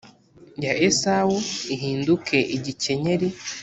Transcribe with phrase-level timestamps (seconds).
[0.63, 1.35] ya esawu
[1.73, 3.29] ihinduke igikenyeri